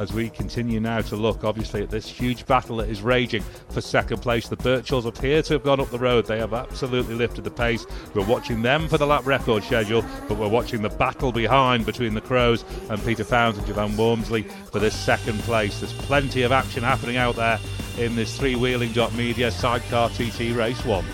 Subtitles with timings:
[0.00, 3.80] as we continue now to look, obviously, at this huge battle that is raging for
[3.82, 4.48] second place.
[4.48, 6.26] The Birchalls appear to have gone up the road.
[6.26, 7.86] They have absolutely lifted the pace.
[8.14, 12.14] We're watching them for the lap record schedule, but we're watching the battle behind between
[12.14, 14.42] the Crowes and Peter Founds and Jevan Walmsley
[14.72, 15.80] for this second place.
[15.80, 17.60] There's plenty of action happening out there
[17.98, 21.04] in this three wheeling dot media sidecar TT race one.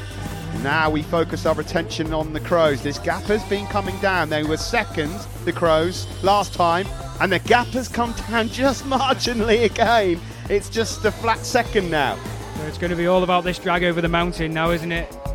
[0.62, 2.82] Now we focus our attention on the Crowes.
[2.82, 4.28] This gap has been coming down.
[4.28, 5.12] They were second,
[5.44, 6.86] the Crowes, last time,
[7.20, 10.20] and the gap has come down just marginally again.
[10.48, 12.16] It's just a flat second now.
[12.56, 15.25] So It's going to be all about this drag over the mountain now, isn't it?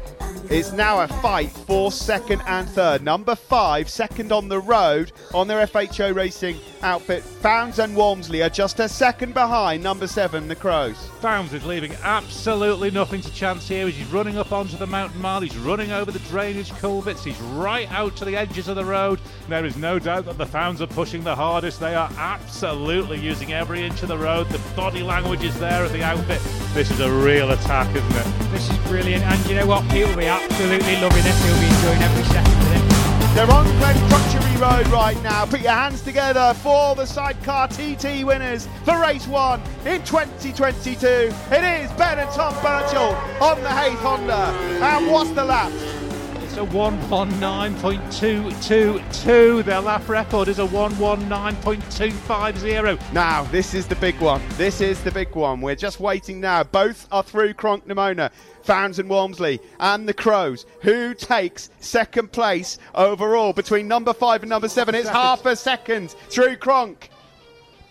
[0.53, 3.03] It's now a fight for second and third.
[3.03, 7.23] Number five, second on the road on their FHO Racing outfit.
[7.23, 11.07] Founds and Walmsley are just a second behind number seven, the Crowes.
[11.21, 13.87] Founds is leaving absolutely nothing to chance here.
[13.87, 15.39] He's running up onto the mountain mile.
[15.39, 17.23] He's running over the drainage culverts.
[17.23, 19.21] He's right out to the edges of the road.
[19.47, 21.80] There is no doubt that the Founds are pushing the hardest.
[21.80, 24.49] They are absolutely using every inch of the road.
[24.49, 26.41] The body language is there of the outfit.
[26.73, 28.52] This is a real attack, isn't it?
[28.52, 29.83] This is brilliant, and you know what?
[29.89, 31.44] People will be absolutely loving this.
[31.44, 33.36] He'll be enjoying every second of it.
[33.36, 35.45] They're on Glen Crutchery Road right now.
[35.45, 41.05] Put your hands together for the sidecar TT winners for race one in 2022.
[41.08, 44.33] It is Ben and Tom Birchall on the Haith Honda.
[44.81, 45.73] And what's the lap?
[46.52, 49.63] It's a 119.222.
[49.63, 53.13] Their lap record is a 119.250.
[53.13, 54.41] Now, this is the big one.
[54.58, 55.61] This is the big one.
[55.61, 56.63] We're just waiting now.
[56.63, 58.31] Both are through Cronk-ny-Mona.
[58.63, 60.66] Founds and Walmsley and the Crowes.
[60.81, 64.93] Who takes second place overall between number five and number seven?
[64.93, 67.11] It's half a second through Cronk.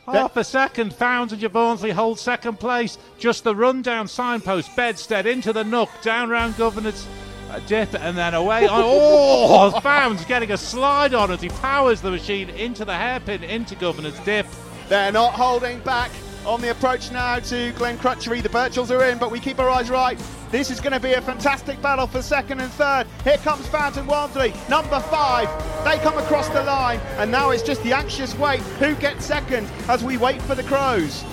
[0.05, 2.99] Half a second, Founds and Javornsley hold second place.
[3.19, 7.07] Just the rundown signpost, Bedstead into the nook, down round Governor's
[7.51, 8.67] uh, dip, and then away.
[8.71, 13.75] oh, Founds getting a slide on as he powers the machine into the hairpin, into
[13.75, 14.47] Governor's dip.
[14.89, 16.11] They're not holding back
[16.47, 18.43] on the approach now to Glen Crutchery.
[18.43, 20.19] The Birchalls are in, but we keep our eyes right.
[20.51, 23.07] This is going to be a fantastic battle for second and third.
[23.25, 25.49] Here comes Fountain Walmsley, number five.
[25.85, 28.61] They come across the line, and now it's just the anxious wait.
[28.81, 31.25] Who gets second as we wait for the Crowes?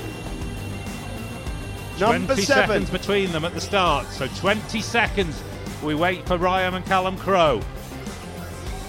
[1.99, 2.67] Number 20 seven.
[2.67, 5.41] seconds between them at the start, so 20 seconds.
[5.83, 7.61] We wait for Ryan and Callum Crowe.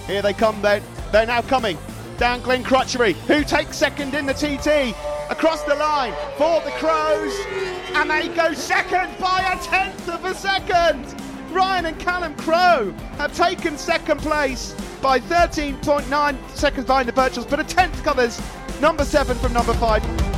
[0.07, 0.81] Here they come then.
[1.11, 1.77] They're now coming
[2.17, 3.13] down Glen Crutchery.
[3.27, 4.95] Who takes second in the TT?
[5.31, 7.33] Across the line for the Crowes.
[7.93, 11.15] And they go second by a tenth of a second.
[11.51, 17.59] Ryan and Callum Crowe have taken second place by 13.9 seconds behind the Birchalls, but
[17.59, 18.41] a tenth covers
[18.81, 20.28] number seven from number five.